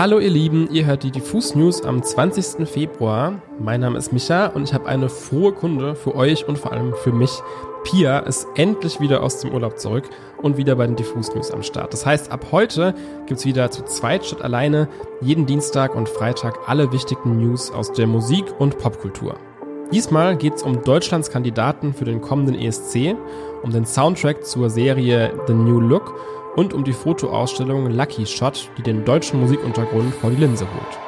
[0.00, 2.66] Hallo ihr Lieben, ihr hört die Diffus News am 20.
[2.66, 3.42] Februar.
[3.58, 6.94] Mein Name ist Micha und ich habe eine frohe Kunde für euch und vor allem
[6.94, 7.30] für mich.
[7.84, 10.04] Pia ist endlich wieder aus dem Urlaub zurück
[10.40, 11.92] und wieder bei den Diffus News am Start.
[11.92, 12.94] Das heißt, ab heute
[13.26, 14.88] gibt's wieder zu zweit statt alleine
[15.20, 19.34] jeden Dienstag und Freitag alle wichtigen News aus der Musik- und Popkultur.
[19.92, 23.16] Diesmal geht's um Deutschlands Kandidaten für den kommenden ESC,
[23.62, 26.14] um den Soundtrack zur Serie The New Look
[26.60, 30.98] und um die Fotoausstellung Lucky Shot, die den deutschen Musikuntergrund vor die Linse holt.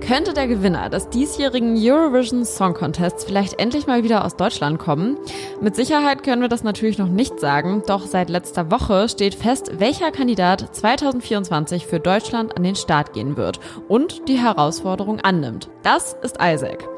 [0.00, 5.16] Könnte der Gewinner des diesjährigen Eurovision Song Contests vielleicht endlich mal wieder aus Deutschland kommen?
[5.60, 9.78] Mit Sicherheit können wir das natürlich noch nicht sagen, doch seit letzter Woche steht fest,
[9.78, 15.70] welcher Kandidat 2024 für Deutschland an den Start gehen wird und die Herausforderung annimmt.
[15.82, 16.88] Das ist Isaac.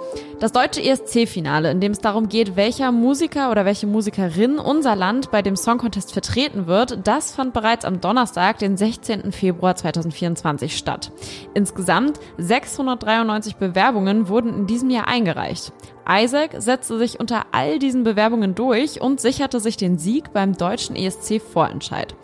[0.40, 5.30] Das deutsche ESC-Finale, in dem es darum geht, welcher Musiker oder welche Musikerin unser Land
[5.30, 9.32] bei dem Song Contest vertreten wird, das fand bereits am Donnerstag, den 16.
[9.32, 11.12] Februar 2024 statt.
[11.54, 15.72] Insgesamt 693 Bewerbungen wurden in diesem Jahr eingereicht.
[16.06, 20.94] Isaac setzte sich unter all diesen Bewerbungen durch und sicherte sich den Sieg beim deutschen
[20.94, 22.14] ESC-Vorentscheid.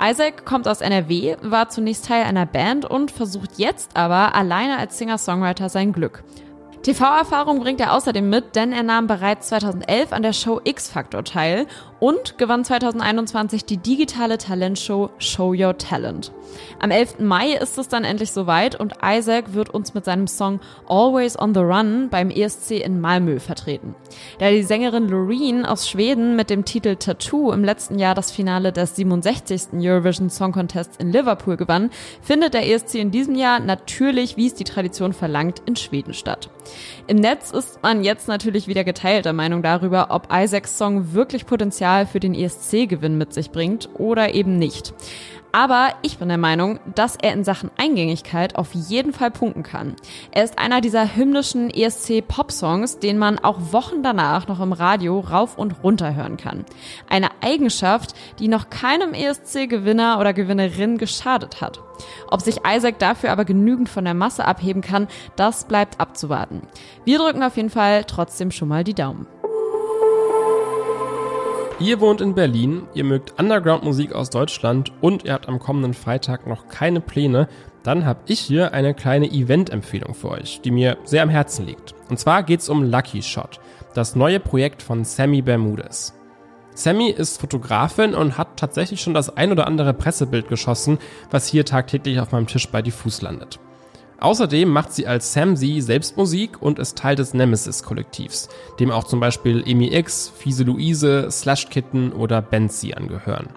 [0.00, 4.98] Isaac kommt aus NRW, war zunächst Teil einer Band und versucht jetzt aber alleine als
[4.98, 6.24] Singer-Songwriter sein Glück.
[6.84, 11.24] TV-Erfahrung bringt er außerdem mit, denn er nahm bereits 2011 an der Show X Factor
[11.24, 11.66] teil
[11.98, 16.30] und gewann 2021 die digitale Talentshow Show Your Talent.
[16.80, 17.20] Am 11.
[17.20, 21.54] Mai ist es dann endlich soweit und Isaac wird uns mit seinem Song Always on
[21.54, 23.94] the Run beim ESC in Malmö vertreten.
[24.38, 28.72] Da die Sängerin Loreen aus Schweden mit dem Titel Tattoo im letzten Jahr das Finale
[28.72, 29.68] des 67.
[29.72, 31.88] Eurovision Song Contests in Liverpool gewann,
[32.20, 36.50] findet der ESC in diesem Jahr natürlich, wie es die Tradition verlangt, in Schweden statt.
[37.06, 42.06] Im Netz ist man jetzt natürlich wieder geteilter Meinung darüber, ob Isaacs Song wirklich Potenzial
[42.06, 44.94] für den ESC-Gewinn mit sich bringt oder eben nicht.
[45.54, 49.94] Aber ich bin der Meinung, dass er in Sachen Eingängigkeit auf jeden Fall punkten kann.
[50.32, 55.56] Er ist einer dieser hymnischen ESC-Pop-Songs, den man auch Wochen danach noch im Radio rauf
[55.56, 56.64] und runter hören kann.
[57.08, 61.80] Eine Eigenschaft, die noch keinem ESC-Gewinner oder Gewinnerin geschadet hat.
[62.28, 65.06] Ob sich Isaac dafür aber genügend von der Masse abheben kann,
[65.36, 66.62] das bleibt abzuwarten.
[67.04, 69.28] Wir drücken auf jeden Fall trotzdem schon mal die Daumen.
[71.80, 76.46] Ihr wohnt in Berlin, ihr mögt Underground-Musik aus Deutschland und ihr habt am kommenden Freitag
[76.46, 77.48] noch keine Pläne,
[77.82, 81.94] dann habe ich hier eine kleine Event-Empfehlung für euch, die mir sehr am Herzen liegt.
[82.08, 83.58] Und zwar geht's um Lucky Shot,
[83.92, 86.14] das neue Projekt von Sammy Bermudez.
[86.76, 90.98] Sammy ist Fotografin und hat tatsächlich schon das ein oder andere Pressebild geschossen,
[91.32, 93.58] was hier tagtäglich auf meinem Tisch bei Diffus landet.
[94.24, 98.48] Außerdem macht sie als Samsy selbst Musik und ist Teil des Nemesis-Kollektivs,
[98.80, 103.50] dem auch zum Beispiel Emi X, Fiese Luise, Slash Kitten oder Benzi angehören.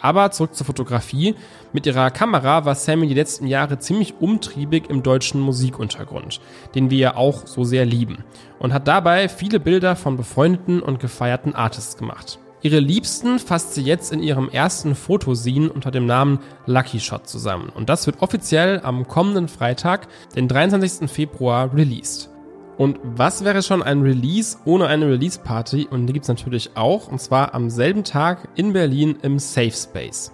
[0.00, 1.34] Aber zurück zur Fotografie.
[1.74, 6.40] Mit ihrer Kamera war Sammy die letzten Jahre ziemlich umtriebig im deutschen Musikuntergrund,
[6.74, 8.24] den wir ja auch so sehr lieben,
[8.58, 12.38] und hat dabei viele Bilder von befreundeten und gefeierten Artists gemacht.
[12.64, 17.70] Ihre Liebsten fasst sie jetzt in ihrem ersten Fotosin unter dem Namen Lucky Shot zusammen.
[17.70, 20.06] Und das wird offiziell am kommenden Freitag,
[20.36, 21.10] den 23.
[21.10, 22.30] Februar, released.
[22.78, 25.88] Und was wäre schon ein Release ohne eine Release-Party?
[25.90, 30.32] Und die gibt's natürlich auch, und zwar am selben Tag in Berlin im Safe Space.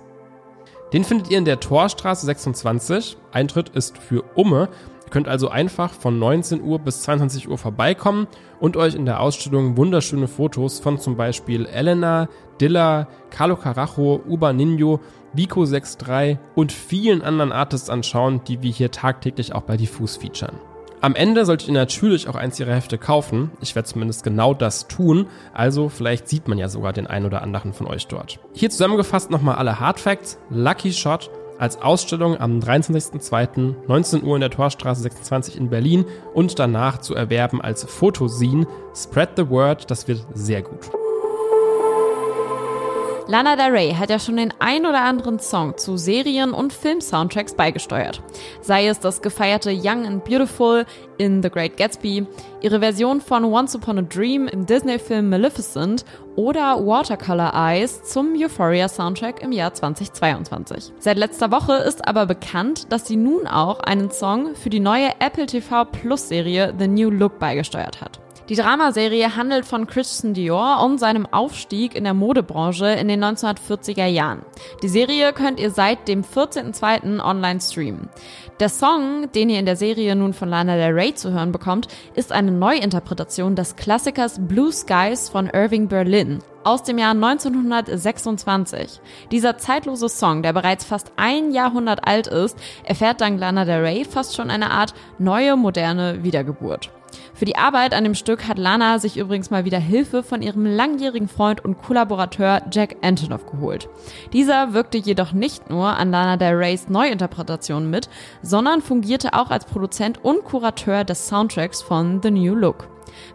[0.92, 3.16] Den findet ihr in der Torstraße 26.
[3.32, 4.68] Eintritt ist für Umme
[5.08, 8.26] Ihr könnt also einfach von 19 Uhr bis 22 Uhr vorbeikommen
[8.60, 12.28] und euch in der Ausstellung wunderschöne Fotos von zum Beispiel Elena,
[12.60, 15.00] Dilla, Carlo Carajo, Uba Nino,
[15.32, 20.58] Vico 63 und vielen anderen Artists anschauen, die wir hier tagtäglich auch bei Diffus featuren.
[21.00, 23.50] Am Ende solltet ihr natürlich auch eins ihrer Hefte kaufen.
[23.62, 25.28] Ich werde zumindest genau das tun.
[25.54, 28.40] Also vielleicht sieht man ja sogar den einen oder anderen von euch dort.
[28.52, 30.38] Hier zusammengefasst nochmal alle Hard Facts.
[30.50, 33.74] Lucky Shot als Ausstellung am 23.02.
[33.86, 36.04] 19 Uhr in der Torstraße 26 in Berlin
[36.34, 38.66] und danach zu erwerben als Fotoscene.
[38.94, 40.97] Spread the word, das wird sehr gut.
[43.30, 47.54] Lana Del Rey hat ja schon den ein oder anderen Song zu Serien und Film-Soundtracks
[47.54, 48.22] beigesteuert.
[48.62, 50.86] Sei es das gefeierte Young and Beautiful
[51.18, 52.26] in The Great Gatsby,
[52.62, 59.42] ihre Version von Once Upon a Dream im Disney-Film Maleficent oder Watercolor Eyes zum Euphoria-Soundtrack
[59.42, 60.94] im Jahr 2022.
[60.98, 65.10] Seit letzter Woche ist aber bekannt, dass sie nun auch einen Song für die neue
[65.20, 68.20] Apple TV Plus-Serie The New Look beigesteuert hat.
[68.48, 74.06] Die Dramaserie handelt von Christian Dior und seinem Aufstieg in der Modebranche in den 1940er
[74.06, 74.40] Jahren.
[74.82, 77.20] Die Serie könnt ihr seit dem 14.02.
[77.22, 78.08] online streamen.
[78.58, 81.88] Der Song, den ihr in der Serie nun von Lana Del Rey zu hören bekommt,
[82.14, 89.00] ist eine Neuinterpretation des Klassikers Blue Skies von Irving Berlin aus dem Jahr 1926.
[89.30, 94.06] Dieser zeitlose Song, der bereits fast ein Jahrhundert alt ist, erfährt dank Lana Del Rey
[94.06, 96.90] fast schon eine Art neue, moderne Wiedergeburt.
[97.34, 100.66] Für die Arbeit an dem Stück hat Lana sich übrigens mal wieder Hilfe von ihrem
[100.66, 103.88] langjährigen Freund und Kollaborateur Jack Antonoff geholt.
[104.32, 108.08] Dieser wirkte jedoch nicht nur an Lana Del Reys Neuinterpretation mit,
[108.42, 112.88] sondern fungierte auch als Produzent und Kurateur des Soundtracks von The New Look.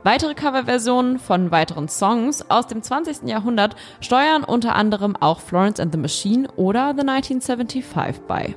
[0.03, 3.27] Weitere Coverversionen von weiteren Songs aus dem 20.
[3.27, 8.55] Jahrhundert steuern unter anderem auch Florence and the Machine oder The 1975 bei.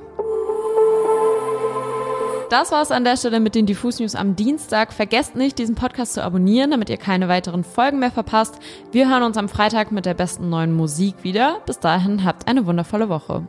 [2.49, 4.93] Das war's an der Stelle mit den Diffus News am Dienstag.
[4.93, 8.55] Vergesst nicht, diesen Podcast zu abonnieren, damit ihr keine weiteren Folgen mehr verpasst.
[8.93, 11.57] Wir hören uns am Freitag mit der besten neuen Musik wieder.
[11.65, 13.45] Bis dahin habt eine wundervolle Woche.